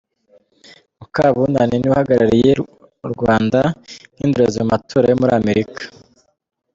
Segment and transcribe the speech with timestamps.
[0.99, 2.51] Mukabunani ni we uhagarariye
[3.05, 3.59] u Rwanda
[4.13, 5.81] nk’indorerezi mu matora yo muri Amerika